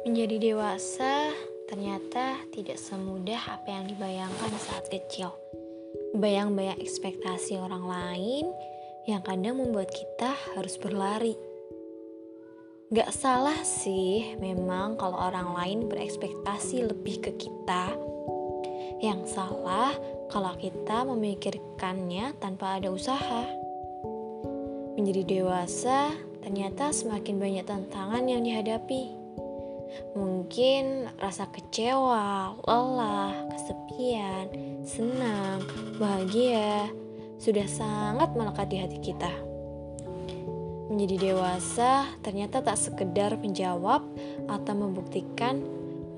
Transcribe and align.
Menjadi 0.00 0.40
dewasa 0.40 1.28
ternyata 1.68 2.40
tidak 2.56 2.80
semudah 2.80 3.60
apa 3.60 3.68
yang 3.68 3.84
dibayangkan 3.84 4.48
saat 4.56 4.88
kecil. 4.88 5.28
Bayang-bayang 6.16 6.80
ekspektasi 6.80 7.60
orang 7.60 7.84
lain 7.84 8.48
yang 9.04 9.20
kadang 9.20 9.60
membuat 9.60 9.92
kita 9.92 10.32
harus 10.56 10.80
berlari. 10.80 11.36
Gak 12.96 13.12
salah 13.12 13.60
sih 13.60 14.40
memang 14.40 14.96
kalau 14.96 15.20
orang 15.20 15.52
lain 15.52 15.78
berekspektasi 15.92 16.88
lebih 16.88 17.20
ke 17.20 17.36
kita. 17.36 17.92
Yang 19.04 19.36
salah 19.36 19.92
kalau 20.32 20.56
kita 20.56 21.04
memikirkannya 21.04 22.40
tanpa 22.40 22.80
ada 22.80 22.88
usaha. 22.88 23.44
Menjadi 24.96 25.44
dewasa 25.44 26.16
ternyata 26.40 26.88
semakin 26.88 27.36
banyak 27.36 27.68
tantangan 27.68 28.24
yang 28.24 28.40
dihadapi 28.40 29.19
Mungkin 30.14 31.10
rasa 31.18 31.46
kecewa, 31.50 32.58
lelah, 32.66 33.34
kesepian, 33.50 34.46
senang, 34.82 35.62
bahagia 35.98 36.90
sudah 37.40 37.66
sangat 37.66 38.34
melekat 38.36 38.66
di 38.68 38.76
hati 38.78 38.98
kita. 39.00 39.32
Menjadi 40.90 41.30
dewasa 41.30 42.10
ternyata 42.20 42.60
tak 42.60 42.74
sekedar 42.74 43.38
menjawab 43.38 44.02
atau 44.50 44.74
membuktikan 44.74 45.62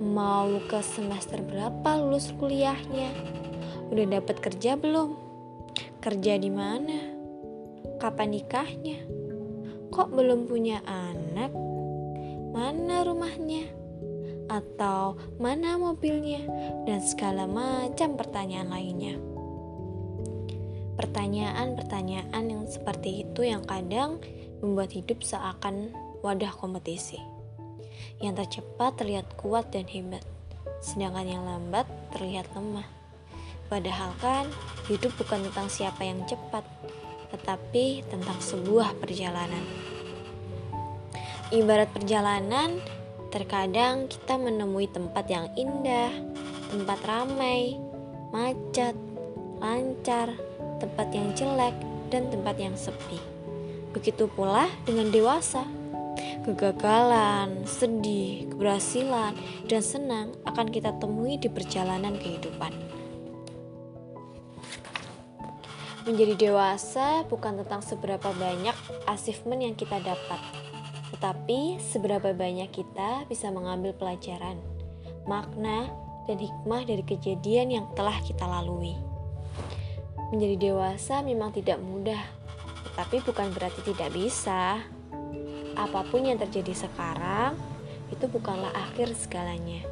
mau 0.00 0.48
ke 0.66 0.80
semester 0.80 1.44
berapa 1.44 2.00
lulus 2.00 2.32
kuliahnya. 2.40 3.12
Udah 3.92 4.06
dapat 4.18 4.40
kerja 4.40 4.74
belum? 4.74 5.14
Kerja 6.02 6.40
di 6.40 6.50
mana? 6.50 6.98
Kapan 8.00 8.34
nikahnya? 8.34 8.98
Kok 9.92 10.08
belum 10.10 10.48
punya 10.48 10.80
anak? 10.88 11.71
Mana 12.52 13.00
rumahnya, 13.02 13.64
atau 14.52 15.16
mana 15.40 15.80
mobilnya, 15.80 16.44
dan 16.84 17.00
segala 17.00 17.48
macam 17.48 18.20
pertanyaan 18.20 18.68
lainnya. 18.68 19.16
Pertanyaan-pertanyaan 21.00 22.44
yang 22.44 22.68
seperti 22.68 23.24
itu 23.24 23.48
yang 23.48 23.64
kadang 23.64 24.20
membuat 24.60 24.92
hidup 24.92 25.24
seakan 25.24 25.90
wadah 26.20 26.52
kompetisi. 26.52 27.16
Yang 28.20 28.46
tercepat 28.46 29.00
terlihat 29.00 29.26
kuat 29.40 29.72
dan 29.72 29.88
hebat, 29.88 30.22
sedangkan 30.84 31.26
yang 31.26 31.42
lambat 31.48 31.88
terlihat 32.12 32.46
lemah. 32.52 32.86
Padahal 33.72 34.12
kan 34.20 34.44
hidup 34.92 35.16
bukan 35.16 35.48
tentang 35.48 35.72
siapa 35.72 36.04
yang 36.04 36.20
cepat, 36.28 36.60
tetapi 37.32 38.04
tentang 38.12 38.36
sebuah 38.36 39.00
perjalanan. 39.00 39.64
Ibarat 41.52 41.92
perjalanan, 41.92 42.80
terkadang 43.28 44.08
kita 44.08 44.40
menemui 44.40 44.88
tempat 44.88 45.28
yang 45.28 45.52
indah, 45.52 46.08
tempat 46.72 46.96
ramai, 47.04 47.76
macet, 48.32 48.96
lancar, 49.60 50.32
tempat 50.80 51.12
yang 51.12 51.28
jelek, 51.36 51.76
dan 52.08 52.32
tempat 52.32 52.56
yang 52.56 52.72
sepi. 52.72 53.20
Begitu 53.92 54.32
pula 54.32 54.64
dengan 54.88 55.12
dewasa. 55.12 55.68
Kegagalan, 56.48 57.68
sedih, 57.68 58.48
keberhasilan, 58.48 59.36
dan 59.68 59.84
senang 59.84 60.32
akan 60.48 60.72
kita 60.72 60.96
temui 60.96 61.36
di 61.36 61.52
perjalanan 61.52 62.16
kehidupan. 62.16 62.72
Menjadi 66.08 66.48
dewasa 66.48 67.28
bukan 67.28 67.60
tentang 67.60 67.84
seberapa 67.84 68.32
banyak 68.32 68.74
achievement 69.04 69.60
yang 69.60 69.76
kita 69.76 70.00
dapat, 70.00 70.40
tetapi 71.22 71.78
seberapa 71.78 72.34
banyak 72.34 72.66
kita 72.74 73.30
bisa 73.30 73.46
mengambil 73.54 73.94
pelajaran, 73.94 74.58
makna, 75.22 75.86
dan 76.26 76.34
hikmah 76.34 76.82
dari 76.82 77.06
kejadian 77.06 77.70
yang 77.70 77.86
telah 77.94 78.18
kita 78.26 78.42
lalui. 78.42 78.98
Menjadi 80.34 80.58
dewasa 80.74 81.22
memang 81.22 81.54
tidak 81.54 81.78
mudah, 81.78 82.18
tetapi 82.90 83.22
bukan 83.22 83.54
berarti 83.54 83.86
tidak 83.86 84.10
bisa. 84.10 84.82
Apa 85.78 86.02
pun 86.10 86.26
yang 86.26 86.42
terjadi 86.42 86.74
sekarang, 86.74 87.54
itu 88.10 88.26
bukanlah 88.26 88.74
akhir 88.74 89.14
segalanya. 89.14 89.86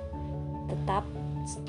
Tetap 0.66 1.06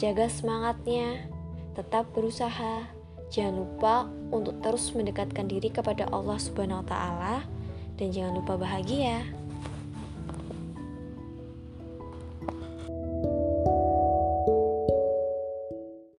jaga 0.02 0.25
semangatnya, 0.25 1.30
tetap 1.78 2.09
berusaha. 2.18 2.90
Jangan 3.30 3.62
lupa 3.62 4.09
untuk 4.34 4.57
terus 4.66 4.90
mendekatkan 4.97 5.46
diri 5.46 5.69
kepada 5.69 6.09
Allah 6.09 6.41
Subhanahu 6.41 6.81
wa 6.81 6.88
taala 6.90 7.36
dan 8.02 8.09
jangan 8.09 8.41
lupa 8.41 8.57
bahagia. 8.57 9.41